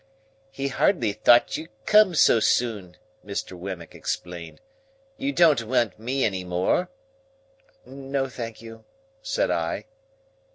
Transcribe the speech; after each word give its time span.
"He 0.49 0.69
hardly 0.69 1.13
thought 1.13 1.57
you'd 1.57 1.69
come 1.85 2.15
so 2.15 2.39
soon," 2.39 2.97
Mr. 3.23 3.55
Wemmick 3.55 3.93
explained. 3.93 4.59
"You 5.15 5.31
don't 5.31 5.61
want 5.67 5.99
me 5.99 6.23
any 6.25 6.43
more?" 6.43 6.89
"No, 7.85 8.27
thank 8.27 8.63
you," 8.63 8.83
said 9.21 9.51
I. 9.51 9.85